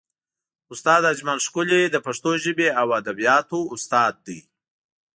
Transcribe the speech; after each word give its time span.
استاد 0.73 1.01
اجمل 1.13 1.39
ښکلی 1.45 1.81
د 1.89 1.95
پښتو 2.05 2.31
ژبې 2.43 2.67
او 2.79 2.87
ادبیاتو 2.99 3.59
استاد 3.75 4.13
دی. 4.25 4.39